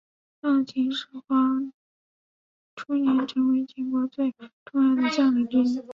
[0.41, 1.71] 到秦始皇
[2.75, 4.33] 初年成为了秦国最
[4.65, 5.83] 重要的将领之一。